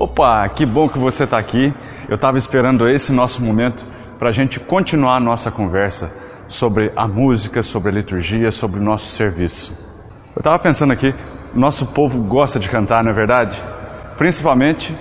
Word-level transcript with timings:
Opa, 0.00 0.48
que 0.48 0.64
bom 0.64 0.88
que 0.88 0.98
você 0.98 1.24
está 1.24 1.38
aqui. 1.38 1.74
Eu 2.08 2.14
estava 2.14 2.38
esperando 2.38 2.88
esse 2.88 3.12
nosso 3.12 3.44
momento 3.44 3.84
para 4.18 4.30
a 4.30 4.32
gente 4.32 4.58
continuar 4.58 5.16
a 5.16 5.20
nossa 5.20 5.50
conversa 5.50 6.10
sobre 6.48 6.90
a 6.96 7.06
música, 7.06 7.62
sobre 7.62 7.90
a 7.90 7.92
liturgia, 7.92 8.50
sobre 8.50 8.80
o 8.80 8.82
nosso 8.82 9.10
serviço. 9.10 9.76
Eu 10.34 10.40
estava 10.40 10.58
pensando 10.58 10.94
aqui, 10.94 11.14
nosso 11.54 11.84
povo 11.88 12.18
gosta 12.22 12.58
de 12.58 12.70
cantar, 12.70 13.04
não 13.04 13.10
é 13.10 13.14
verdade? 13.14 13.62
Principalmente 14.16 14.96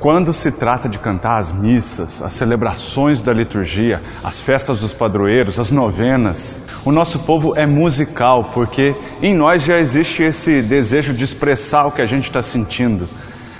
quando 0.00 0.32
se 0.32 0.50
trata 0.50 0.88
de 0.88 0.98
cantar 0.98 1.38
as 1.38 1.52
missas, 1.52 2.20
as 2.20 2.34
celebrações 2.34 3.22
da 3.22 3.32
liturgia, 3.32 4.00
as 4.24 4.40
festas 4.40 4.80
dos 4.80 4.92
padroeiros, 4.92 5.60
as 5.60 5.70
novenas, 5.70 6.66
o 6.84 6.90
nosso 6.90 7.20
povo 7.20 7.56
é 7.56 7.66
musical 7.66 8.42
porque 8.52 8.96
em 9.22 9.32
nós 9.32 9.62
já 9.62 9.78
existe 9.78 10.24
esse 10.24 10.60
desejo 10.60 11.14
de 11.14 11.22
expressar 11.22 11.86
o 11.86 11.92
que 11.92 12.02
a 12.02 12.06
gente 12.06 12.26
está 12.26 12.42
sentindo. 12.42 13.08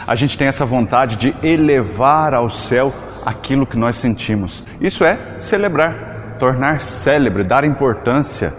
A 0.06 0.14
gente 0.14 0.36
tem 0.36 0.48
essa 0.48 0.64
vontade 0.64 1.16
de 1.16 1.34
elevar 1.42 2.34
ao 2.34 2.48
céu 2.48 2.92
aquilo 3.24 3.66
que 3.66 3.76
nós 3.76 3.96
sentimos. 3.96 4.64
Isso 4.80 5.04
é 5.04 5.18
celebrar, 5.38 6.36
tornar 6.38 6.80
célebre, 6.80 7.44
dar 7.44 7.64
importância. 7.64 8.52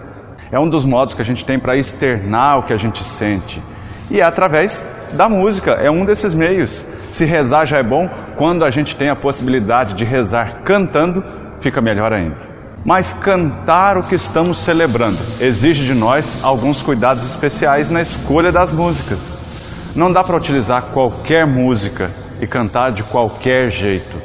É 0.50 0.58
um 0.58 0.68
dos 0.68 0.84
modos 0.84 1.14
que 1.14 1.22
a 1.22 1.24
gente 1.24 1.44
tem 1.44 1.58
para 1.58 1.76
externar 1.76 2.58
o 2.58 2.62
que 2.62 2.72
a 2.72 2.76
gente 2.76 3.02
sente. 3.04 3.62
E 4.10 4.20
é 4.20 4.24
através 4.24 4.86
da 5.14 5.28
música, 5.28 5.72
é 5.72 5.90
um 5.90 6.04
desses 6.04 6.34
meios. 6.34 6.86
Se 7.10 7.24
rezar 7.24 7.66
já 7.66 7.78
é 7.78 7.82
bom, 7.82 8.08
quando 8.36 8.64
a 8.64 8.70
gente 8.70 8.96
tem 8.96 9.08
a 9.08 9.16
possibilidade 9.16 9.94
de 9.94 10.04
rezar 10.04 10.62
cantando, 10.64 11.22
fica 11.60 11.80
melhor 11.80 12.12
ainda. 12.12 12.36
Mas 12.84 13.12
cantar 13.12 13.96
o 13.96 14.02
que 14.02 14.14
estamos 14.14 14.58
celebrando 14.58 15.16
exige 15.40 15.84
de 15.86 15.94
nós 15.94 16.44
alguns 16.44 16.82
cuidados 16.82 17.24
especiais 17.24 17.90
na 17.90 18.02
escolha 18.02 18.50
das 18.50 18.72
músicas. 18.72 19.51
Não 19.94 20.10
dá 20.10 20.24
para 20.24 20.38
utilizar 20.38 20.86
qualquer 20.86 21.46
música 21.46 22.10
e 22.40 22.46
cantar 22.46 22.92
de 22.92 23.02
qualquer 23.02 23.70
jeito, 23.70 24.16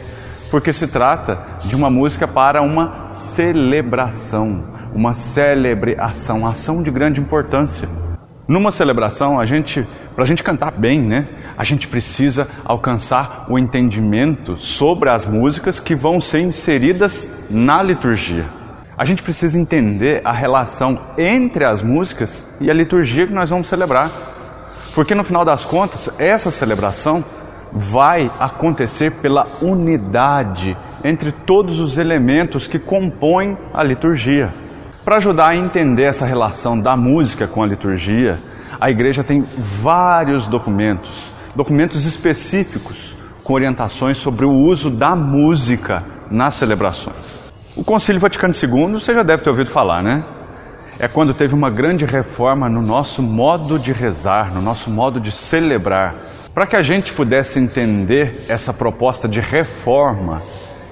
porque 0.50 0.72
se 0.72 0.88
trata 0.88 1.38
de 1.66 1.76
uma 1.76 1.90
música 1.90 2.26
para 2.26 2.62
uma 2.62 3.12
celebração, 3.12 4.64
uma 4.96 5.14
célebre 5.14 5.98
ação, 6.00 6.48
ação 6.48 6.82
de 6.82 6.90
grande 6.90 7.20
importância. 7.20 7.90
Numa 8.48 8.72
celebração, 8.72 9.38
a 9.38 9.46
gente, 9.46 9.86
para 10.16 10.24
a 10.24 10.28
gente 10.28 10.42
cantar 10.42 10.72
bem, 10.72 11.02
né, 11.02 11.28
a 11.58 11.66
gente 11.66 11.86
precisa 11.86 12.48
alcançar 12.64 13.46
o 13.50 13.60
entendimento 13.60 14.58
sobre 14.58 15.10
as 15.10 15.26
músicas 15.26 15.82
que 15.82 15.94
vão 15.94 16.22
ser 16.22 16.40
inseridas 16.40 17.46
na 17.50 17.84
liturgia. 17.84 18.46
A 18.98 19.04
gente 19.04 19.22
precisa 19.22 19.60
entender 19.60 20.22
a 20.24 20.32
relação 20.32 20.98
entre 21.18 21.66
as 21.66 21.82
músicas 21.82 22.48
e 22.62 22.72
a 22.72 22.74
liturgia 22.74 23.28
que 23.28 23.34
nós 23.34 23.50
vamos 23.50 23.68
celebrar. 23.68 24.10
Porque 24.98 25.14
no 25.14 25.24
final 25.24 25.46
das 25.46 25.64
contas, 25.64 26.10
essa 26.18 26.50
celebração 26.50 27.24
vai 27.72 28.32
acontecer 28.40 29.12
pela 29.12 29.46
unidade 29.62 30.76
entre 31.04 31.32
todos 31.32 31.80
os 31.80 32.00
elementos 32.00 32.68
que 32.68 32.80
compõem 32.80 33.56
a 33.76 33.84
liturgia. 33.84 34.52
Para 35.06 35.18
ajudar 35.18 35.50
a 35.50 35.56
entender 35.56 36.06
essa 36.06 36.26
relação 36.26 36.80
da 36.80 36.98
música 36.98 37.46
com 37.46 37.62
a 37.62 37.68
liturgia, 37.68 38.40
a 38.82 38.90
igreja 38.90 39.24
tem 39.24 39.46
vários 39.84 40.48
documentos, 40.48 41.32
documentos 41.56 42.04
específicos 42.06 43.16
com 43.44 43.54
orientações 43.54 44.18
sobre 44.18 44.46
o 44.46 44.52
uso 44.52 44.90
da 44.90 45.16
música 45.16 46.04
nas 46.32 46.56
celebrações. 46.56 47.44
O 47.76 47.84
Concílio 47.84 48.20
Vaticano 48.20 48.52
II, 48.52 48.94
você 48.94 49.14
já 49.14 49.22
deve 49.22 49.44
ter 49.44 49.52
ouvido 49.52 49.70
falar, 49.70 50.02
né? 50.02 50.24
É 51.00 51.08
quando 51.08 51.32
teve 51.32 51.54
uma 51.54 51.70
grande 51.70 52.06
reforma 52.06 52.68
no 52.68 52.82
nosso 52.82 53.22
modo 53.22 53.78
de 53.78 53.94
rezar, 53.94 54.52
no 54.52 54.62
nosso 54.62 54.90
modo 54.90 55.20
de 55.20 55.32
celebrar. 55.32 56.16
Para 56.56 56.66
que 56.66 56.76
a 56.76 56.82
gente 56.82 57.14
pudesse 57.14 57.60
entender 57.60 58.46
essa 58.50 58.74
proposta 58.74 59.28
de 59.28 59.40
reforma 59.40 60.42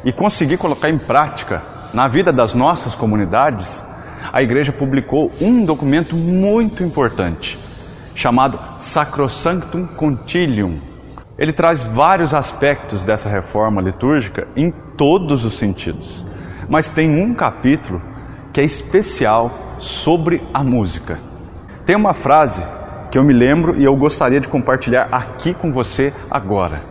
e 0.04 0.14
conseguir 0.14 0.58
colocar 0.58 0.92
em 0.92 0.98
prática 1.00 1.64
na 1.92 2.08
vida 2.08 2.32
das 2.32 2.54
nossas 2.54 2.94
comunidades, 2.94 3.84
a 4.32 4.44
igreja 4.44 4.72
publicou 4.72 5.32
um 5.42 5.66
documento 5.66 6.16
muito 6.16 6.84
importante, 6.84 7.58
chamado 8.14 8.60
Sacrosanctum 8.78 9.88
Concilium. 9.88 10.80
Ele 11.36 11.52
traz 11.52 11.84
vários 11.84 12.32
aspectos 12.32 13.04
dessa 13.04 13.28
reforma 13.28 13.82
litúrgica 13.82 14.48
em 14.56 14.72
todos 14.96 15.44
os 15.44 15.56
sentidos, 15.56 16.24
mas 16.70 16.92
tem 16.92 17.10
um 17.24 17.34
capítulo 17.34 18.00
que 18.54 18.62
é 18.62 18.64
especial 18.64 19.65
sobre 19.80 20.42
a 20.54 20.64
música. 20.64 21.20
Tem 21.86 21.96
uma 21.96 22.14
frase 22.14 22.66
que 23.12 23.18
eu 23.18 23.24
me 23.24 23.34
lembro 23.34 23.76
e 23.76 23.84
eu 23.84 23.96
gostaria 23.96 24.40
de 24.40 24.50
compartilhar 24.50 25.08
aqui 25.12 25.54
com 25.54 25.72
você 25.72 26.14
agora. 26.30 26.82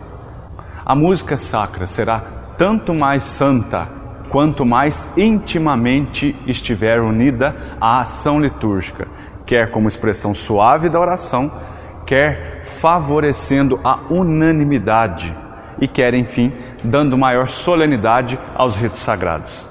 A 0.85 0.95
música 0.95 1.37
sacra 1.37 1.85
será 1.87 2.21
tanto 2.57 2.93
mais 2.93 3.23
santa 3.23 3.87
quanto 4.29 4.65
mais 4.65 5.09
intimamente 5.17 6.35
estiver 6.47 6.99
unida 6.99 7.55
à 7.79 8.01
ação 8.01 8.39
litúrgica, 8.39 9.07
quer 9.45 9.71
como 9.71 9.87
expressão 9.87 10.33
suave 10.33 10.89
da 10.89 10.99
oração, 10.99 11.51
quer 12.05 12.61
favorecendo 12.63 13.79
a 13.83 13.99
unanimidade 14.09 15.35
e 15.79 15.87
quer, 15.87 16.13
enfim, 16.13 16.51
dando 16.83 17.17
maior 17.17 17.47
solenidade 17.47 18.39
aos 18.55 18.75
ritos 18.75 18.99
sagrados. 18.99 19.65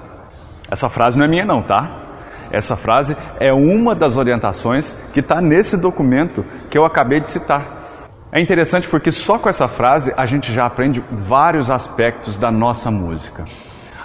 Essa 0.70 0.88
frase 0.88 1.18
não 1.18 1.24
é 1.24 1.28
minha, 1.28 1.44
não, 1.44 1.62
tá? 1.62 2.03
Essa 2.50 2.76
frase 2.76 3.16
é 3.40 3.52
uma 3.52 3.94
das 3.94 4.16
orientações 4.16 4.96
que 5.12 5.20
está 5.20 5.40
nesse 5.40 5.76
documento 5.76 6.44
que 6.70 6.78
eu 6.78 6.84
acabei 6.84 7.20
de 7.20 7.28
citar. 7.28 7.84
É 8.30 8.40
interessante 8.40 8.88
porque 8.88 9.12
só 9.12 9.38
com 9.38 9.48
essa 9.48 9.68
frase 9.68 10.12
a 10.16 10.26
gente 10.26 10.52
já 10.52 10.66
aprende 10.66 11.02
vários 11.10 11.70
aspectos 11.70 12.36
da 12.36 12.50
nossa 12.50 12.90
música. 12.90 13.44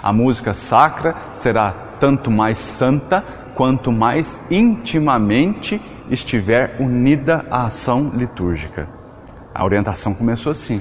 A 0.02 0.12
música 0.12 0.54
sacra 0.54 1.14
será 1.32 1.74
tanto 1.98 2.30
mais 2.30 2.58
santa 2.58 3.24
quanto 3.54 3.92
mais 3.92 4.40
intimamente 4.50 5.82
estiver 6.08 6.76
unida 6.80 7.44
à 7.50 7.66
ação 7.66 8.12
litúrgica. 8.14 8.88
A 9.54 9.64
orientação 9.64 10.14
começou 10.14 10.52
assim. 10.52 10.80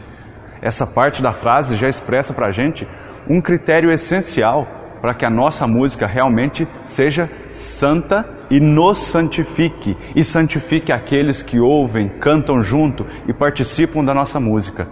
Essa 0.61 0.85
parte 0.85 1.21
da 1.21 1.33
frase 1.33 1.75
já 1.75 1.89
expressa 1.89 2.33
para 2.33 2.47
a 2.47 2.51
gente 2.51 2.87
um 3.27 3.41
critério 3.41 3.91
essencial 3.91 4.67
para 5.01 5.13
que 5.13 5.25
a 5.25 5.29
nossa 5.29 5.65
música 5.67 6.05
realmente 6.05 6.67
seja 6.83 7.29
santa 7.49 8.27
e 8.49 8.59
nos 8.59 8.97
santifique, 8.97 9.95
e 10.15 10.23
santifique 10.23 10.91
aqueles 10.91 11.41
que 11.41 11.59
ouvem, 11.59 12.09
cantam 12.09 12.61
junto 12.61 13.05
e 13.27 13.33
participam 13.33 14.03
da 14.03 14.13
nossa 14.13 14.39
música. 14.39 14.87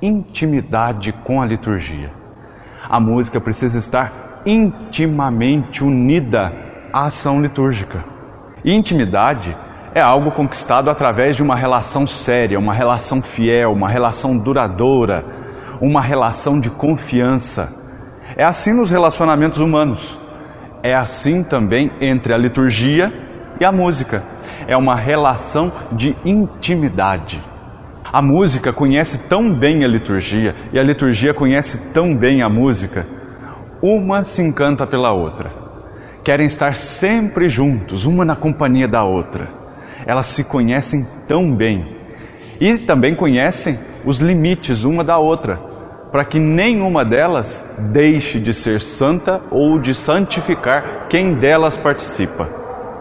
Intimidade 0.00 1.12
com 1.12 1.40
a 1.40 1.46
liturgia 1.46 2.22
a 2.92 3.00
música 3.00 3.40
precisa 3.40 3.78
estar 3.78 4.42
intimamente 4.44 5.84
unida 5.84 6.52
à 6.92 7.06
ação 7.06 7.40
litúrgica. 7.40 8.04
E 8.64 8.74
intimidade 8.74 9.56
é 9.94 10.00
algo 10.02 10.30
conquistado 10.32 10.90
através 10.90 11.36
de 11.36 11.42
uma 11.42 11.56
relação 11.56 12.06
séria, 12.06 12.58
uma 12.58 12.74
relação 12.74 13.22
fiel, 13.22 13.72
uma 13.72 13.88
relação 13.88 14.36
duradoura, 14.36 15.24
uma 15.80 16.02
relação 16.02 16.60
de 16.60 16.70
confiança. 16.70 17.81
É 18.36 18.44
assim 18.44 18.72
nos 18.72 18.90
relacionamentos 18.90 19.60
humanos. 19.60 20.18
É 20.82 20.94
assim 20.94 21.42
também 21.42 21.90
entre 22.00 22.34
a 22.34 22.38
liturgia 22.38 23.12
e 23.60 23.64
a 23.64 23.70
música. 23.70 24.22
É 24.66 24.76
uma 24.76 24.96
relação 24.96 25.72
de 25.92 26.16
intimidade. 26.24 27.42
A 28.12 28.20
música 28.20 28.72
conhece 28.72 29.28
tão 29.28 29.52
bem 29.52 29.84
a 29.84 29.88
liturgia 29.88 30.54
e 30.72 30.78
a 30.78 30.82
liturgia 30.82 31.32
conhece 31.32 31.92
tão 31.92 32.16
bem 32.16 32.42
a 32.42 32.48
música. 32.48 33.06
Uma 33.80 34.22
se 34.22 34.42
encanta 34.42 34.86
pela 34.86 35.12
outra. 35.12 35.50
Querem 36.22 36.46
estar 36.46 36.76
sempre 36.76 37.48
juntos, 37.48 38.04
uma 38.04 38.24
na 38.24 38.36
companhia 38.36 38.86
da 38.86 39.02
outra. 39.02 39.48
Elas 40.06 40.26
se 40.26 40.44
conhecem 40.44 41.06
tão 41.26 41.54
bem 41.54 41.96
e 42.60 42.78
também 42.78 43.14
conhecem 43.14 43.78
os 44.04 44.18
limites 44.18 44.84
uma 44.84 45.02
da 45.02 45.18
outra, 45.18 45.60
para 46.12 46.26
que 46.26 46.38
nenhuma 46.38 47.06
delas 47.06 47.66
deixe 47.90 48.38
de 48.38 48.52
ser 48.52 48.82
santa 48.82 49.40
ou 49.50 49.78
de 49.78 49.94
santificar 49.94 51.08
quem 51.08 51.34
delas 51.34 51.78
participa. 51.78 52.48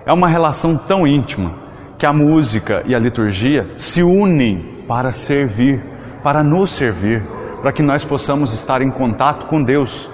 É 0.06 0.14
uma 0.14 0.30
relação 0.30 0.78
tão 0.78 1.06
íntima 1.06 1.54
que 1.98 2.06
a 2.06 2.14
música 2.14 2.82
e 2.86 2.96
a 2.96 3.00
liturgia 3.00 3.70
se 3.76 4.02
unem 4.02 4.84
para 4.88 5.12
servir, 5.12 5.84
para 6.24 6.42
nos 6.42 6.72
servir, 6.72 7.22
para 7.62 7.74
que 7.74 7.84
nós 7.84 8.06
possamos 8.06 8.54
estar 8.54 8.82
em 8.82 8.90
contato 8.90 9.46
com 9.46 9.62
Deus. 9.62 10.10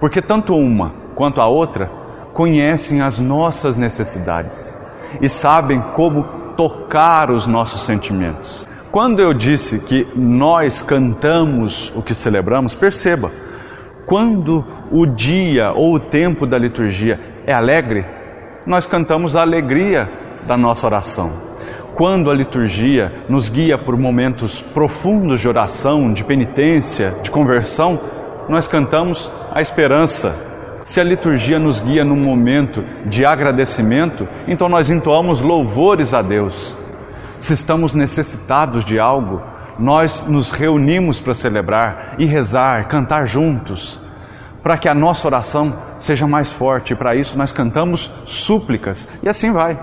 Porque 0.00 0.20
tanto 0.20 0.54
uma 0.56 0.92
quanto 1.14 1.40
a 1.40 1.46
outra 1.46 1.88
conhecem 2.32 3.00
as 3.02 3.20
nossas 3.20 3.76
necessidades 3.76 4.74
e 5.20 5.28
sabem 5.28 5.80
como 5.94 6.24
tocar 6.56 7.30
os 7.30 7.46
nossos 7.46 7.82
sentimentos. 7.82 8.66
Quando 8.92 9.20
eu 9.20 9.32
disse 9.32 9.78
que 9.78 10.06
nós 10.14 10.82
cantamos 10.82 11.90
o 11.96 12.02
que 12.02 12.14
celebramos, 12.14 12.74
perceba, 12.74 13.30
quando 14.04 14.62
o 14.90 15.06
dia 15.06 15.72
ou 15.72 15.94
o 15.94 15.98
tempo 15.98 16.46
da 16.46 16.58
liturgia 16.58 17.18
é 17.46 17.54
alegre, 17.54 18.04
nós 18.66 18.86
cantamos 18.86 19.34
a 19.34 19.40
alegria 19.40 20.10
da 20.46 20.58
nossa 20.58 20.86
oração. 20.86 21.50
quando 21.94 22.30
a 22.30 22.34
liturgia 22.34 23.12
nos 23.28 23.50
guia 23.50 23.76
por 23.76 23.96
momentos 23.98 24.60
profundos 24.60 25.40
de 25.40 25.48
oração, 25.48 26.12
de 26.12 26.24
penitência, 26.24 27.14
de 27.22 27.30
conversão, 27.30 28.00
nós 28.48 28.66
cantamos 28.66 29.30
a 29.52 29.60
esperança. 29.60 30.80
Se 30.84 31.00
a 31.00 31.04
liturgia 31.04 31.58
nos 31.58 31.80
guia 31.80 32.02
num 32.02 32.16
momento 32.16 32.82
de 33.04 33.26
agradecimento, 33.26 34.26
então 34.48 34.70
nós 34.70 34.88
entoamos 34.90 35.40
louvores 35.42 36.14
a 36.14 36.22
Deus. 36.22 36.76
Se 37.42 37.54
estamos 37.54 37.92
necessitados 37.92 38.84
de 38.84 39.00
algo, 39.00 39.42
nós 39.76 40.24
nos 40.28 40.52
reunimos 40.52 41.18
para 41.18 41.34
celebrar 41.34 42.14
e 42.16 42.24
rezar, 42.24 42.86
cantar 42.86 43.26
juntos, 43.26 44.00
para 44.62 44.78
que 44.78 44.88
a 44.88 44.94
nossa 44.94 45.26
oração 45.26 45.76
seja 45.98 46.24
mais 46.24 46.52
forte. 46.52 46.94
Para 46.94 47.16
isso, 47.16 47.36
nós 47.36 47.50
cantamos 47.50 48.12
súplicas 48.26 49.08
e 49.24 49.28
assim 49.28 49.50
vai. 49.50 49.76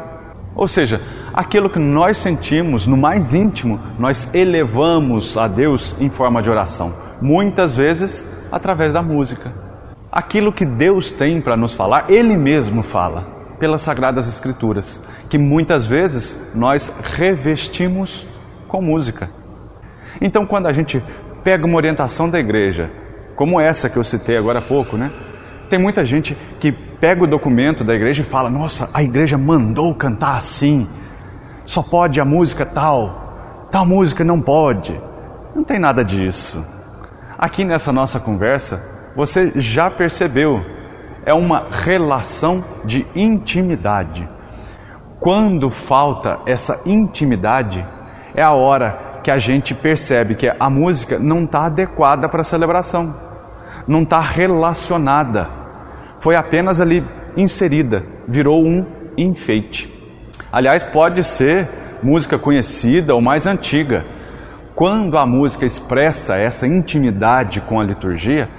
Ou 0.56 0.70
seja, 0.70 1.02
aquilo 1.34 1.70
que 1.70 1.80
nós 1.80 2.18
sentimos 2.18 2.88
no 2.88 2.96
mais 2.96 3.34
íntimo, 3.34 3.78
nós 4.00 4.34
elevamos 4.34 5.36
a 5.38 5.46
Deus 5.46 5.98
em 6.00 6.10
forma 6.10 6.42
de 6.42 6.50
oração, 6.50 6.94
muitas 7.22 7.76
vezes 7.76 8.26
através 8.50 8.94
da 8.94 9.02
música. 9.02 9.52
Aquilo 10.10 10.54
que 10.54 10.64
Deus 10.64 11.12
tem 11.12 11.42
para 11.42 11.58
nos 11.58 11.74
falar, 11.74 12.10
Ele 12.10 12.38
mesmo 12.38 12.82
fala, 12.82 13.39
pelas 13.60 13.82
Sagradas 13.82 14.28
Escrituras, 14.28 15.04
que 15.30 15.38
muitas 15.38 15.86
vezes 15.86 16.42
nós 16.56 16.94
revestimos 17.16 18.26
com 18.68 18.82
música. 18.82 19.30
Então, 20.22 20.46
quando 20.46 20.68
a 20.68 20.72
gente 20.72 21.04
pega 21.44 21.66
uma 21.66 21.78
orientação 21.78 22.30
da 22.30 22.40
igreja, 22.40 22.90
como 23.36 23.60
essa 23.60 23.90
que 23.90 23.98
eu 23.98 24.04
citei 24.04 24.38
agora 24.38 24.60
há 24.60 24.62
pouco, 24.62 24.98
né? 24.98 25.12
Tem 25.70 25.80
muita 25.80 26.04
gente 26.04 26.36
que 26.60 26.72
pega 26.72 27.24
o 27.24 27.28
documento 27.28 27.84
da 27.84 27.94
igreja 27.94 28.24
e 28.24 28.26
fala: 28.26 28.50
Nossa, 28.50 28.90
a 28.94 29.04
igreja 29.04 29.38
mandou 29.38 29.94
cantar 29.96 30.38
assim, 30.38 30.88
só 31.66 31.84
pode 31.84 32.20
a 32.20 32.26
música 32.26 32.66
tal, 32.66 33.68
tal 33.72 33.86
música 33.86 34.24
não 34.24 34.42
pode. 34.42 35.00
Não 35.56 35.64
tem 35.64 35.80
nada 35.80 36.04
disso. 36.04 36.66
Aqui 37.38 37.64
nessa 37.64 37.92
nossa 37.92 38.20
conversa, 38.20 38.84
você 39.16 39.52
já 39.56 39.90
percebeu, 39.90 40.62
é 41.30 41.34
uma 41.34 41.68
relação 41.70 42.64
de 42.84 43.06
intimidade. 43.16 44.28
Quando 45.20 45.70
falta 45.70 46.40
essa 46.48 46.82
intimidade, 46.88 47.86
é 48.34 48.44
a 48.44 48.54
hora 48.54 49.20
que 49.24 49.30
a 49.30 49.38
gente 49.38 49.76
percebe 49.76 50.34
que 50.34 50.52
a 50.60 50.70
música 50.72 51.20
não 51.20 51.44
está 51.44 51.68
adequada 51.68 52.28
para 52.28 52.42
a 52.42 52.44
celebração, 52.44 53.14
não 53.88 54.02
está 54.02 54.20
relacionada, 54.20 55.48
foi 56.18 56.36
apenas 56.36 56.82
ali 56.82 57.06
inserida, 57.38 58.02
virou 58.28 58.66
um 58.66 58.84
enfeite. 59.16 59.94
Aliás, 60.52 60.82
pode 60.82 61.24
ser 61.24 61.70
música 62.02 62.40
conhecida 62.40 63.14
ou 63.14 63.22
mais 63.22 63.46
antiga. 63.46 64.04
Quando 64.74 65.16
a 65.16 65.28
música 65.28 65.64
expressa 65.64 66.38
essa 66.38 66.66
intimidade 66.66 67.62
com 67.62 67.80
a 67.80 67.84
liturgia, 67.84 68.50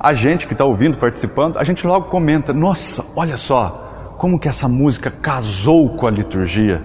a 0.00 0.14
gente 0.14 0.46
que 0.46 0.54
está 0.54 0.64
ouvindo, 0.64 0.96
participando, 0.96 1.58
a 1.58 1.62
gente 1.62 1.86
logo 1.86 2.08
comenta: 2.08 2.54
nossa, 2.54 3.04
olha 3.14 3.36
só, 3.36 4.14
como 4.16 4.40
que 4.40 4.48
essa 4.48 4.66
música 4.66 5.10
casou 5.10 5.96
com 5.96 6.06
a 6.06 6.10
liturgia. 6.10 6.82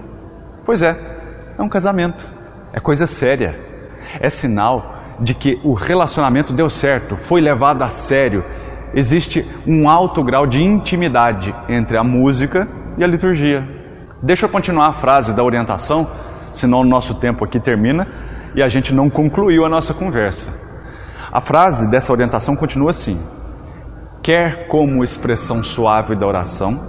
Pois 0.66 0.82
é, 0.82 0.94
é 1.58 1.62
um 1.62 1.68
casamento. 1.68 2.28
É 2.74 2.78
coisa 2.78 3.06
séria. 3.06 3.58
É 4.20 4.28
sinal 4.28 4.94
de 5.18 5.34
que 5.34 5.58
o 5.64 5.72
relacionamento 5.72 6.52
deu 6.52 6.68
certo, 6.68 7.16
foi 7.16 7.40
levado 7.40 7.82
a 7.82 7.88
sério. 7.88 8.44
Existe 8.94 9.46
um 9.66 9.88
alto 9.88 10.22
grau 10.22 10.46
de 10.46 10.62
intimidade 10.62 11.54
entre 11.70 11.96
a 11.96 12.04
música 12.04 12.68
e 12.98 13.02
a 13.02 13.06
liturgia. 13.06 13.66
Deixa 14.22 14.44
eu 14.44 14.50
continuar 14.50 14.88
a 14.88 14.92
frase 14.92 15.34
da 15.34 15.42
orientação, 15.42 16.10
senão 16.52 16.80
o 16.80 16.84
nosso 16.84 17.14
tempo 17.14 17.44
aqui 17.44 17.58
termina 17.58 18.06
e 18.54 18.62
a 18.62 18.68
gente 18.68 18.94
não 18.94 19.08
concluiu 19.08 19.64
a 19.64 19.68
nossa 19.68 19.94
conversa. 19.94 20.65
A 21.36 21.40
frase 21.42 21.90
dessa 21.90 22.14
orientação 22.14 22.56
continua 22.56 22.92
assim: 22.92 23.20
quer 24.22 24.68
como 24.68 25.04
expressão 25.04 25.62
suave 25.62 26.16
da 26.16 26.26
oração, 26.26 26.80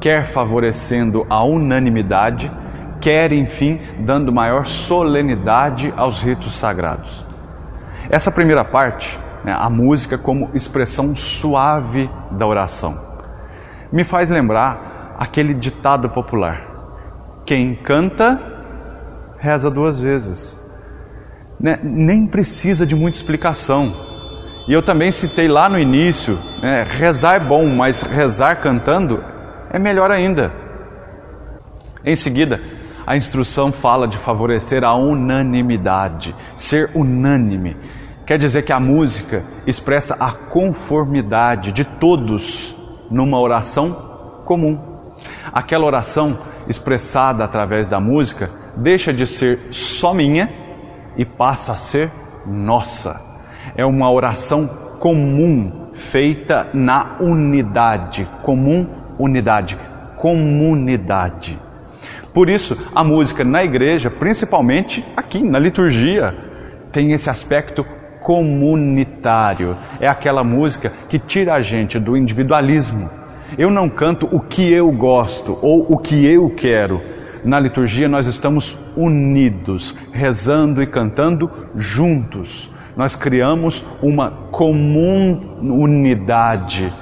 quer 0.00 0.24
favorecendo 0.24 1.26
a 1.28 1.42
unanimidade, 1.42 2.48
quer, 3.00 3.32
enfim, 3.32 3.80
dando 3.98 4.32
maior 4.32 4.64
solenidade 4.66 5.92
aos 5.96 6.22
ritos 6.22 6.52
sagrados. 6.52 7.26
Essa 8.08 8.30
primeira 8.30 8.64
parte, 8.64 9.18
né, 9.44 9.52
a 9.52 9.68
música 9.68 10.16
como 10.16 10.48
expressão 10.54 11.12
suave 11.16 12.08
da 12.30 12.46
oração, 12.46 12.96
me 13.90 14.04
faz 14.04 14.30
lembrar 14.30 15.16
aquele 15.18 15.52
ditado 15.52 16.08
popular: 16.08 16.62
quem 17.44 17.74
canta, 17.74 18.40
reza 19.40 19.68
duas 19.68 19.98
vezes. 19.98 20.67
Né, 21.60 21.78
nem 21.82 22.26
precisa 22.26 22.86
de 22.86 22.94
muita 22.94 23.16
explicação. 23.16 23.92
E 24.68 24.72
eu 24.72 24.82
também 24.82 25.10
citei 25.10 25.48
lá 25.48 25.68
no 25.68 25.78
início: 25.78 26.38
né, 26.62 26.84
rezar 26.88 27.36
é 27.36 27.40
bom, 27.40 27.66
mas 27.66 28.02
rezar 28.02 28.56
cantando 28.56 29.22
é 29.70 29.78
melhor 29.78 30.10
ainda. 30.10 30.52
Em 32.04 32.14
seguida, 32.14 32.60
a 33.06 33.16
instrução 33.16 33.72
fala 33.72 34.06
de 34.06 34.16
favorecer 34.16 34.84
a 34.84 34.94
unanimidade, 34.94 36.34
ser 36.54 36.90
unânime. 36.94 37.76
Quer 38.26 38.38
dizer 38.38 38.62
que 38.62 38.72
a 38.72 38.78
música 38.78 39.42
expressa 39.66 40.14
a 40.20 40.30
conformidade 40.30 41.72
de 41.72 41.84
todos 41.84 42.76
numa 43.10 43.40
oração 43.40 44.42
comum. 44.44 44.78
Aquela 45.50 45.86
oração 45.86 46.38
expressada 46.68 47.42
através 47.42 47.88
da 47.88 47.98
música 47.98 48.50
deixa 48.76 49.12
de 49.12 49.26
ser 49.26 49.58
só 49.70 50.12
minha 50.12 50.67
e 51.18 51.24
passa 51.24 51.72
a 51.72 51.76
ser 51.76 52.10
nossa. 52.46 53.20
É 53.76 53.84
uma 53.84 54.10
oração 54.10 54.66
comum, 55.00 55.90
feita 55.94 56.70
na 56.72 57.16
unidade. 57.20 58.26
Comum, 58.42 58.86
unidade. 59.18 59.76
Comunidade. 60.16 61.58
Por 62.32 62.48
isso, 62.48 62.76
a 62.94 63.02
música 63.02 63.44
na 63.44 63.64
igreja, 63.64 64.10
principalmente 64.10 65.04
aqui 65.16 65.42
na 65.42 65.58
liturgia, 65.58 66.32
tem 66.92 67.12
esse 67.12 67.28
aspecto 67.28 67.84
comunitário. 68.20 69.76
É 70.00 70.06
aquela 70.06 70.44
música 70.44 70.92
que 71.08 71.18
tira 71.18 71.54
a 71.54 71.60
gente 71.60 71.98
do 71.98 72.16
individualismo. 72.16 73.10
Eu 73.56 73.70
não 73.70 73.88
canto 73.88 74.28
o 74.30 74.40
que 74.40 74.70
eu 74.70 74.90
gosto 74.92 75.58
ou 75.62 75.86
o 75.90 75.98
que 75.98 76.26
eu 76.26 76.50
quero. 76.50 77.00
Na 77.44 77.60
liturgia 77.60 78.08
nós 78.08 78.26
estamos 78.26 78.76
unidos, 78.96 79.96
rezando 80.12 80.82
e 80.82 80.86
cantando 80.86 81.50
juntos. 81.74 82.70
Nós 82.96 83.14
criamos 83.14 83.86
uma 84.02 84.30
comum 84.50 85.56
unidade 85.60 86.92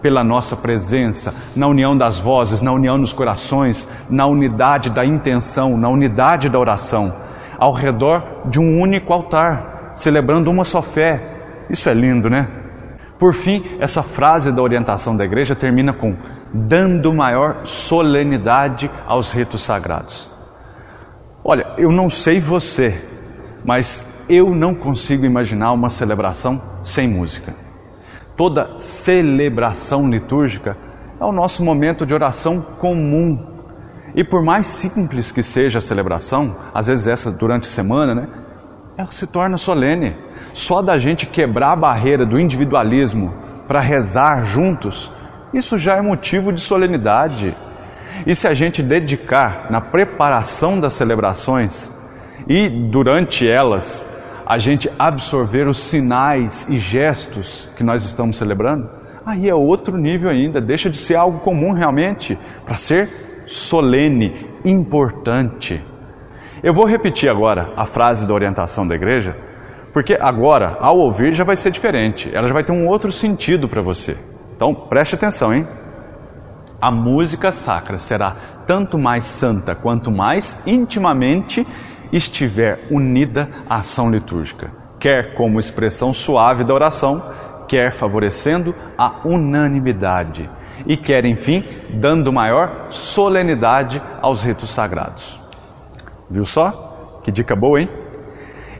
pela 0.00 0.24
nossa 0.24 0.56
presença, 0.56 1.34
na 1.54 1.66
união 1.66 1.96
das 1.96 2.18
vozes, 2.18 2.62
na 2.62 2.72
união 2.72 2.98
dos 2.98 3.12
corações, 3.12 3.88
na 4.08 4.26
unidade 4.26 4.90
da 4.90 5.04
intenção, 5.04 5.76
na 5.76 5.88
unidade 5.88 6.48
da 6.48 6.58
oração, 6.58 7.14
ao 7.58 7.72
redor 7.72 8.22
de 8.46 8.58
um 8.58 8.80
único 8.80 9.12
altar, 9.12 9.90
celebrando 9.92 10.50
uma 10.50 10.64
só 10.64 10.80
fé. 10.80 11.66
Isso 11.68 11.88
é 11.88 11.94
lindo, 11.94 12.30
né? 12.30 12.48
Por 13.20 13.34
fim, 13.34 13.76
essa 13.78 14.02
frase 14.02 14.50
da 14.50 14.60
orientação 14.60 15.16
da 15.16 15.24
igreja 15.24 15.54
termina 15.54 15.92
com 15.92 16.16
dando 16.52 17.14
maior 17.14 17.64
solenidade 17.64 18.90
aos 19.06 19.30
ritos 19.30 19.60
sagrados. 19.60 20.28
Olha, 21.44 21.66
eu 21.78 21.92
não 21.92 22.10
sei 22.10 22.40
você, 22.40 23.00
mas 23.64 24.24
eu 24.28 24.52
não 24.54 24.74
consigo 24.74 25.24
imaginar 25.24 25.70
uma 25.70 25.88
celebração 25.90 26.60
sem 26.82 27.06
música 27.06 27.54
toda 28.40 28.74
celebração 28.74 30.08
litúrgica 30.08 30.74
é 31.20 31.24
o 31.26 31.30
nosso 31.30 31.62
momento 31.62 32.06
de 32.06 32.14
oração 32.14 32.62
comum. 32.78 33.38
E 34.14 34.24
por 34.24 34.42
mais 34.42 34.66
simples 34.66 35.30
que 35.30 35.42
seja 35.42 35.76
a 35.76 35.82
celebração, 35.82 36.56
às 36.72 36.86
vezes 36.86 37.06
essa 37.06 37.30
durante 37.30 37.68
a 37.68 37.70
semana, 37.70 38.14
né? 38.14 38.28
Ela 38.96 39.10
se 39.10 39.26
torna 39.26 39.58
solene. 39.58 40.16
Só 40.52 40.82
da 40.82 40.98
gente 40.98 41.26
quebrar 41.26 41.72
a 41.72 41.76
barreira 41.76 42.26
do 42.26 42.38
individualismo 42.38 43.34
para 43.66 43.80
rezar 43.80 44.44
juntos, 44.44 45.12
isso 45.52 45.78
já 45.78 45.96
é 45.96 46.00
motivo 46.00 46.52
de 46.52 46.60
solenidade. 46.60 47.54
E 48.26 48.34
se 48.34 48.46
a 48.46 48.54
gente 48.54 48.82
dedicar 48.82 49.66
na 49.70 49.80
preparação 49.80 50.78
das 50.78 50.92
celebrações 50.92 51.92
e 52.48 52.68
durante 52.68 53.48
elas 53.48 54.06
a 54.46 54.58
gente 54.58 54.90
absorver 54.98 55.68
os 55.68 55.78
sinais 55.78 56.68
e 56.68 56.78
gestos 56.78 57.68
que 57.76 57.84
nós 57.84 58.04
estamos 58.04 58.36
celebrando, 58.36 58.90
aí 59.24 59.48
é 59.48 59.54
outro 59.54 59.96
nível 59.96 60.28
ainda, 60.28 60.60
deixa 60.60 60.90
de 60.90 60.96
ser 60.96 61.14
algo 61.14 61.38
comum 61.38 61.72
realmente, 61.72 62.36
para 62.64 62.74
ser 62.74 63.08
solene, 63.46 64.34
importante. 64.64 65.80
Eu 66.62 66.74
vou 66.74 66.84
repetir 66.84 67.28
agora 67.28 67.72
a 67.76 67.86
frase 67.86 68.26
da 68.26 68.34
orientação 68.34 68.86
da 68.86 68.94
igreja, 68.94 69.36
porque 69.92 70.16
agora, 70.20 70.76
ao 70.80 70.98
ouvir, 70.98 71.32
já 71.32 71.44
vai 71.44 71.56
ser 71.56 71.70
diferente, 71.70 72.30
ela 72.34 72.46
já 72.46 72.54
vai 72.54 72.64
ter 72.64 72.72
um 72.72 72.86
outro 72.86 73.10
sentido 73.10 73.68
para 73.68 73.82
você. 73.82 74.16
Então, 74.54 74.74
preste 74.74 75.14
atenção, 75.14 75.52
hein? 75.52 75.66
A 76.80 76.90
música 76.90 77.52
sacra 77.52 77.98
será 77.98 78.36
tanto 78.66 78.96
mais 78.98 79.24
santa 79.24 79.74
quanto 79.74 80.10
mais 80.10 80.62
intimamente 80.66 81.66
estiver 82.12 82.86
unida 82.90 83.48
à 83.68 83.76
ação 83.76 84.10
litúrgica, 84.10 84.70
quer 84.98 85.34
como 85.34 85.58
expressão 85.58 86.12
suave 86.12 86.64
da 86.64 86.72
oração, 86.72 87.22
quer 87.68 87.92
favorecendo 87.92 88.74
a 88.96 89.20
unanimidade 89.24 90.48
e 90.86 90.96
quer, 90.96 91.24
enfim, 91.24 91.62
dando 91.94 92.32
maior 92.32 92.86
solenidade 92.90 94.02
aos 94.22 94.42
ritos 94.42 94.70
sagrados. 94.70 95.40
Viu 96.28 96.44
só? 96.44 97.20
Que 97.22 97.30
dica 97.30 97.54
boa, 97.54 97.80
hein? 97.80 97.88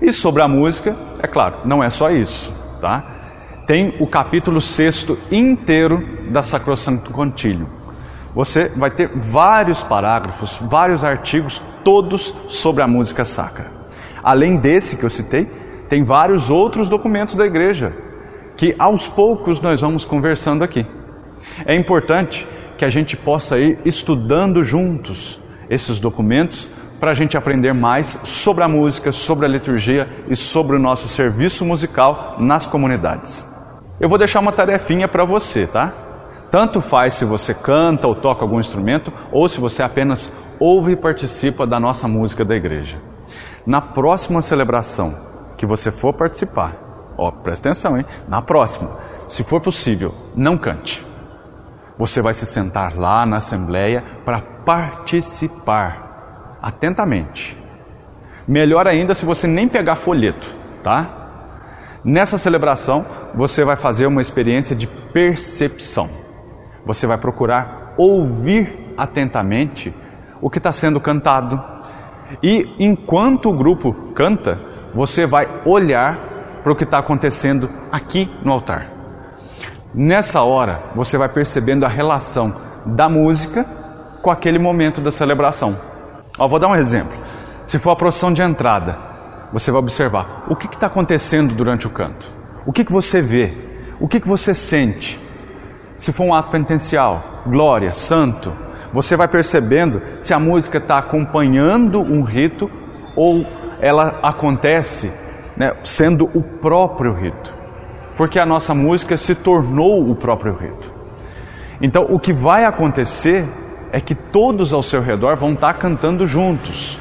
E 0.00 0.12
sobre 0.12 0.42
a 0.42 0.48
música, 0.48 0.96
é 1.22 1.26
claro, 1.26 1.58
não 1.64 1.84
é 1.84 1.90
só 1.90 2.10
isso, 2.10 2.54
tá? 2.80 3.04
Tem 3.66 3.94
o 4.00 4.06
capítulo 4.06 4.60
sexto 4.60 5.18
inteiro 5.30 6.30
da 6.30 6.42
Sacrosanto 6.42 7.10
Contílio. 7.10 7.68
Você 8.34 8.68
vai 8.68 8.90
ter 8.90 9.10
vários 9.14 9.82
parágrafos, 9.82 10.58
vários 10.62 11.04
artigos, 11.04 11.60
todos 11.84 12.34
sobre 12.48 12.82
a 12.82 12.86
música 12.86 13.24
sacra. 13.24 13.70
Além 14.22 14.56
desse 14.56 14.96
que 14.96 15.04
eu 15.04 15.10
citei, 15.10 15.46
tem 15.88 16.02
vários 16.02 16.48
outros 16.48 16.88
documentos 16.88 17.34
da 17.34 17.44
igreja 17.44 17.92
que 18.56 18.74
aos 18.78 19.08
poucos 19.08 19.60
nós 19.60 19.80
vamos 19.80 20.04
conversando 20.04 20.62
aqui. 20.62 20.86
É 21.66 21.74
importante 21.74 22.46
que 22.76 22.84
a 22.84 22.88
gente 22.88 23.16
possa 23.16 23.58
ir 23.58 23.78
estudando 23.84 24.62
juntos 24.62 25.40
esses 25.68 25.98
documentos 25.98 26.68
para 27.00 27.12
a 27.12 27.14
gente 27.14 27.36
aprender 27.36 27.72
mais 27.72 28.20
sobre 28.24 28.62
a 28.62 28.68
música, 28.68 29.10
sobre 29.10 29.46
a 29.46 29.48
liturgia 29.48 30.06
e 30.28 30.36
sobre 30.36 30.76
o 30.76 30.78
nosso 30.78 31.08
serviço 31.08 31.64
musical 31.64 32.36
nas 32.38 32.66
comunidades. 32.66 33.48
Eu 33.98 34.08
vou 34.08 34.18
deixar 34.18 34.40
uma 34.40 34.52
tarefinha 34.52 35.08
para 35.08 35.24
você, 35.24 35.66
tá? 35.66 35.92
Tanto 36.50 36.80
faz 36.80 37.14
se 37.14 37.24
você 37.24 37.54
canta 37.54 38.06
ou 38.06 38.14
toca 38.14 38.44
algum 38.44 38.60
instrumento 38.60 39.10
ou 39.32 39.48
se 39.48 39.58
você 39.58 39.82
apenas 39.82 40.32
ouve 40.58 40.92
e 40.92 40.96
participa 40.96 41.66
da 41.66 41.80
nossa 41.80 42.06
música 42.06 42.44
da 42.44 42.54
igreja. 42.54 43.00
Na 43.66 43.80
próxima 43.80 44.42
celebração 44.42 45.14
que 45.56 45.64
você 45.64 45.90
for 45.90 46.14
participar, 46.14 46.74
ó, 47.16 47.30
presta 47.30 47.68
atenção, 47.68 47.96
hein? 47.96 48.04
Na 48.28 48.42
próxima, 48.42 48.90
se 49.26 49.42
for 49.44 49.60
possível, 49.62 50.12
não 50.36 50.58
cante. 50.58 51.06
Você 51.96 52.20
vai 52.20 52.34
se 52.34 52.46
sentar 52.46 52.96
lá 52.96 53.24
na 53.24 53.36
assembleia 53.36 54.02
para 54.24 54.40
participar 54.64 56.09
atentamente. 56.62 57.56
Melhor 58.46 58.86
ainda 58.86 59.14
se 59.14 59.24
você 59.24 59.46
nem 59.46 59.68
pegar 59.68 59.96
folheto, 59.96 60.46
tá? 60.82 61.20
Nessa 62.04 62.38
celebração, 62.38 63.04
você 63.34 63.64
vai 63.64 63.76
fazer 63.76 64.06
uma 64.06 64.20
experiência 64.20 64.74
de 64.74 64.86
percepção. 64.86 66.08
Você 66.84 67.06
vai 67.06 67.18
procurar 67.18 67.94
ouvir 67.96 68.94
atentamente 68.96 69.94
o 70.40 70.48
que 70.48 70.58
está 70.58 70.72
sendo 70.72 70.98
cantado. 71.00 71.62
E 72.42 72.74
enquanto 72.78 73.50
o 73.50 73.56
grupo 73.56 73.92
canta, 74.14 74.58
você 74.94 75.26
vai 75.26 75.46
olhar 75.66 76.16
para 76.62 76.72
o 76.72 76.76
que 76.76 76.84
está 76.84 76.98
acontecendo 76.98 77.68
aqui 77.92 78.30
no 78.42 78.52
altar. 78.52 78.90
Nessa 79.94 80.42
hora, 80.42 80.84
você 80.94 81.18
vai 81.18 81.28
percebendo 81.28 81.84
a 81.84 81.88
relação 81.88 82.54
da 82.86 83.08
música 83.08 83.64
com 84.22 84.30
aquele 84.30 84.58
momento 84.58 85.00
da 85.00 85.10
celebração. 85.10 85.89
Ó, 86.40 86.48
vou 86.48 86.58
dar 86.58 86.68
um 86.68 86.74
exemplo. 86.74 87.12
Se 87.66 87.78
for 87.78 87.90
a 87.90 87.96
procissão 87.96 88.32
de 88.32 88.42
entrada, 88.42 88.96
você 89.52 89.70
vai 89.70 89.78
observar 89.78 90.46
o 90.48 90.56
que 90.56 90.66
está 90.66 90.86
acontecendo 90.86 91.54
durante 91.54 91.86
o 91.86 91.90
canto. 91.90 92.32
O 92.64 92.72
que, 92.72 92.82
que 92.82 92.90
você 92.90 93.20
vê? 93.20 93.52
O 94.00 94.08
que, 94.08 94.18
que 94.18 94.26
você 94.26 94.54
sente? 94.54 95.20
Se 95.98 96.14
for 96.14 96.24
um 96.24 96.32
ato 96.32 96.50
penitencial, 96.50 97.42
glória, 97.46 97.92
santo, 97.92 98.50
você 98.90 99.18
vai 99.18 99.28
percebendo 99.28 100.00
se 100.18 100.32
a 100.32 100.38
música 100.38 100.78
está 100.78 100.96
acompanhando 100.96 102.00
um 102.00 102.22
rito 102.22 102.70
ou 103.14 103.44
ela 103.78 104.18
acontece 104.22 105.12
né, 105.58 105.74
sendo 105.82 106.24
o 106.34 106.42
próprio 106.42 107.12
rito. 107.12 107.54
Porque 108.16 108.38
a 108.38 108.46
nossa 108.46 108.74
música 108.74 109.14
se 109.18 109.34
tornou 109.34 110.10
o 110.10 110.16
próprio 110.16 110.54
rito. 110.54 110.90
Então, 111.82 112.06
o 112.08 112.18
que 112.18 112.32
vai 112.32 112.64
acontecer 112.64 113.46
é 113.92 114.00
que 114.00 114.14
todos 114.14 114.72
ao 114.72 114.82
seu 114.82 115.00
redor 115.00 115.36
vão 115.36 115.52
estar 115.52 115.74
cantando 115.74 116.26
juntos. 116.26 116.98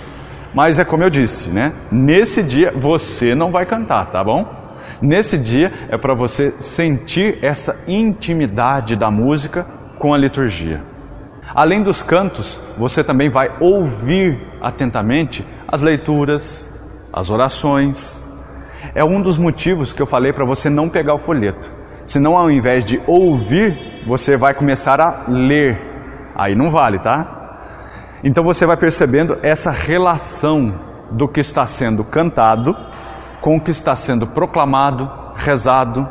Mas 0.53 0.79
é 0.79 0.85
como 0.85 1.03
eu 1.03 1.09
disse, 1.09 1.51
né? 1.51 1.73
Nesse 1.91 2.41
dia 2.41 2.71
você 2.75 3.35
não 3.35 3.51
vai 3.51 3.65
cantar, 3.65 4.11
tá 4.11 4.23
bom? 4.23 4.45
Nesse 5.01 5.37
dia 5.37 5.71
é 5.89 5.97
para 5.97 6.13
você 6.13 6.51
sentir 6.59 7.37
essa 7.41 7.83
intimidade 7.87 8.95
da 8.95 9.09
música 9.09 9.65
com 9.97 10.13
a 10.13 10.17
liturgia. 10.17 10.81
Além 11.53 11.81
dos 11.81 12.01
cantos, 12.01 12.59
você 12.77 13.03
também 13.03 13.29
vai 13.29 13.49
ouvir 13.59 14.39
atentamente 14.61 15.45
as 15.67 15.81
leituras, 15.81 16.67
as 17.13 17.29
orações. 17.29 18.23
É 18.93 19.03
um 19.03 19.21
dos 19.21 19.37
motivos 19.37 19.93
que 19.93 20.01
eu 20.01 20.05
falei 20.05 20.33
para 20.33 20.45
você 20.45 20.69
não 20.69 20.89
pegar 20.89 21.13
o 21.13 21.19
folheto. 21.19 21.71
Senão, 22.05 22.35
ao 22.35 22.49
invés 22.49 22.83
de 22.83 22.99
ouvir, 23.05 24.03
você 24.05 24.35
vai 24.35 24.53
começar 24.53 24.99
a 24.99 25.25
ler 25.27 25.88
aí 26.39 26.55
não 26.55 26.69
vale, 26.69 26.99
tá? 26.99 28.19
Então 28.23 28.43
você 28.43 28.65
vai 28.65 28.77
percebendo 28.77 29.37
essa 29.43 29.71
relação 29.71 30.73
do 31.11 31.27
que 31.27 31.39
está 31.39 31.65
sendo 31.65 32.03
cantado 32.03 32.75
com 33.41 33.57
o 33.57 33.61
que 33.61 33.71
está 33.71 33.95
sendo 33.95 34.27
proclamado, 34.27 35.09
rezado 35.35 36.07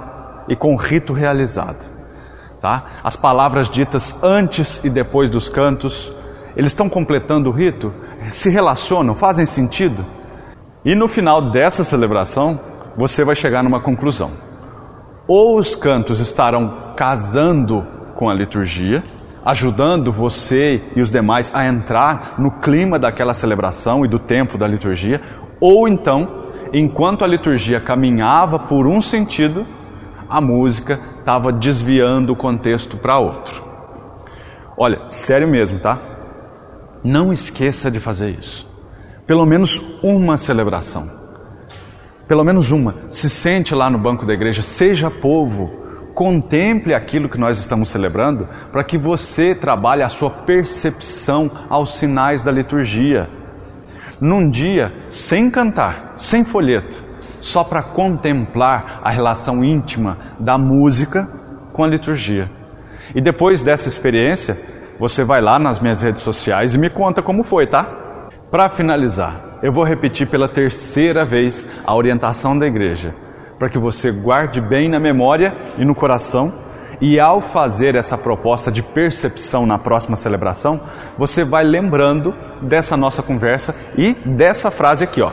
e 0.48 0.56
com 0.56 0.72
o 0.72 0.76
rito 0.76 1.12
realizado. 1.12 1.84
Tá? 2.60 3.00
As 3.04 3.14
palavras 3.14 3.68
ditas 3.68 4.22
antes 4.22 4.82
e 4.84 4.90
depois 4.90 5.30
dos 5.30 5.48
cantos, 5.48 6.12
eles 6.56 6.72
estão 6.72 6.88
completando 6.88 7.50
o 7.50 7.52
rito? 7.52 7.92
Se 8.30 8.50
relacionam? 8.50 9.14
Fazem 9.14 9.46
sentido? 9.46 10.04
E 10.84 10.94
no 10.94 11.06
final 11.06 11.50
dessa 11.50 11.84
celebração, 11.84 12.58
você 12.96 13.24
vai 13.24 13.36
chegar 13.36 13.62
numa 13.62 13.80
conclusão. 13.80 14.32
Ou 15.28 15.58
os 15.58 15.76
cantos 15.76 16.18
estarão 16.18 16.94
casando 16.96 17.86
com 18.16 18.28
a 18.28 18.34
liturgia, 18.34 19.04
ajudando 19.48 20.12
você 20.12 20.82
e 20.94 21.00
os 21.00 21.10
demais 21.10 21.54
a 21.54 21.66
entrar 21.66 22.34
no 22.38 22.50
clima 22.50 22.98
daquela 22.98 23.32
celebração 23.32 24.04
e 24.04 24.08
do 24.08 24.18
tempo 24.18 24.58
da 24.58 24.68
liturgia, 24.68 25.22
ou 25.58 25.88
então, 25.88 26.50
enquanto 26.70 27.24
a 27.24 27.26
liturgia 27.26 27.80
caminhava 27.80 28.58
por 28.58 28.86
um 28.86 29.00
sentido, 29.00 29.66
a 30.28 30.38
música 30.38 31.00
estava 31.18 31.50
desviando 31.50 32.34
o 32.34 32.36
contexto 32.36 32.98
para 32.98 33.18
outro. 33.18 33.64
Olha, 34.76 35.08
sério 35.08 35.48
mesmo, 35.48 35.80
tá? 35.80 35.98
Não 37.02 37.32
esqueça 37.32 37.90
de 37.90 37.98
fazer 37.98 38.38
isso. 38.38 38.68
Pelo 39.26 39.46
menos 39.46 39.82
uma 40.02 40.36
celebração. 40.36 41.10
Pelo 42.26 42.44
menos 42.44 42.70
uma. 42.70 42.96
Se 43.08 43.30
sente 43.30 43.74
lá 43.74 43.88
no 43.88 43.98
banco 43.98 44.26
da 44.26 44.34
igreja, 44.34 44.62
seja 44.62 45.10
povo 45.10 45.87
Contemple 46.18 46.94
aquilo 46.94 47.28
que 47.28 47.38
nós 47.38 47.60
estamos 47.60 47.90
celebrando 47.90 48.48
para 48.72 48.82
que 48.82 48.98
você 48.98 49.54
trabalhe 49.54 50.02
a 50.02 50.08
sua 50.08 50.28
percepção 50.28 51.48
aos 51.70 51.94
sinais 51.94 52.42
da 52.42 52.50
liturgia. 52.50 53.28
Num 54.20 54.50
dia 54.50 54.92
sem 55.08 55.48
cantar, 55.48 56.14
sem 56.16 56.42
folheto, 56.42 57.00
só 57.40 57.62
para 57.62 57.84
contemplar 57.84 59.00
a 59.04 59.12
relação 59.12 59.62
íntima 59.62 60.18
da 60.40 60.58
música 60.58 61.24
com 61.72 61.84
a 61.84 61.88
liturgia. 61.88 62.50
E 63.14 63.20
depois 63.20 63.62
dessa 63.62 63.86
experiência, 63.86 64.58
você 64.98 65.22
vai 65.22 65.40
lá 65.40 65.56
nas 65.56 65.78
minhas 65.78 66.02
redes 66.02 66.22
sociais 66.22 66.74
e 66.74 66.78
me 66.78 66.90
conta 66.90 67.22
como 67.22 67.44
foi, 67.44 67.68
tá? 67.68 67.84
Para 68.50 68.68
finalizar, 68.68 69.60
eu 69.62 69.70
vou 69.70 69.84
repetir 69.84 70.26
pela 70.28 70.48
terceira 70.48 71.24
vez 71.24 71.64
a 71.86 71.94
orientação 71.94 72.58
da 72.58 72.66
igreja 72.66 73.14
para 73.58 73.68
que 73.68 73.78
você 73.78 74.12
guarde 74.12 74.60
bem 74.60 74.88
na 74.88 75.00
memória 75.00 75.54
e 75.76 75.84
no 75.84 75.94
coração. 75.94 76.52
E 77.00 77.20
ao 77.20 77.40
fazer 77.40 77.94
essa 77.94 78.18
proposta 78.18 78.72
de 78.72 78.82
percepção 78.82 79.64
na 79.64 79.78
próxima 79.78 80.16
celebração, 80.16 80.80
você 81.16 81.44
vai 81.44 81.62
lembrando 81.62 82.34
dessa 82.60 82.96
nossa 82.96 83.22
conversa 83.22 83.74
e 83.96 84.14
dessa 84.14 84.70
frase 84.70 85.04
aqui, 85.04 85.22
ó. 85.22 85.32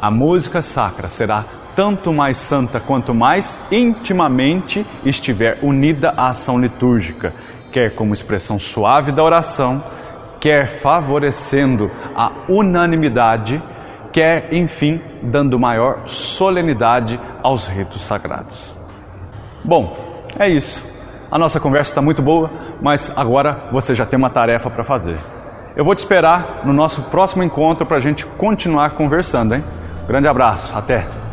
A 0.00 0.10
música 0.10 0.62
sacra 0.62 1.08
será 1.08 1.44
tanto 1.74 2.12
mais 2.12 2.38
santa 2.38 2.78
quanto 2.78 3.14
mais 3.14 3.60
intimamente 3.70 4.86
estiver 5.04 5.58
unida 5.62 6.14
à 6.16 6.30
ação 6.30 6.58
litúrgica, 6.58 7.34
quer 7.72 7.94
como 7.94 8.14
expressão 8.14 8.58
suave 8.58 9.10
da 9.10 9.24
oração, 9.24 9.82
quer 10.40 10.80
favorecendo 10.80 11.90
a 12.14 12.30
unanimidade 12.48 13.60
quer, 14.16 14.48
enfim, 14.50 14.98
dando 15.22 15.58
maior 15.58 16.08
solenidade 16.08 17.20
aos 17.42 17.68
ritos 17.68 18.00
sagrados. 18.00 18.74
Bom, 19.62 19.94
é 20.38 20.48
isso. 20.48 20.82
A 21.30 21.38
nossa 21.38 21.60
conversa 21.60 21.90
está 21.90 22.00
muito 22.00 22.22
boa, 22.22 22.50
mas 22.80 23.12
agora 23.14 23.64
você 23.70 23.94
já 23.94 24.06
tem 24.06 24.16
uma 24.16 24.30
tarefa 24.30 24.70
para 24.70 24.84
fazer. 24.84 25.18
Eu 25.76 25.84
vou 25.84 25.94
te 25.94 25.98
esperar 25.98 26.62
no 26.64 26.72
nosso 26.72 27.02
próximo 27.10 27.42
encontro 27.42 27.84
para 27.84 27.98
a 27.98 28.00
gente 28.00 28.24
continuar 28.24 28.92
conversando, 28.92 29.54
hein? 29.54 29.62
Grande 30.08 30.26
abraço, 30.26 30.74
até! 30.74 31.25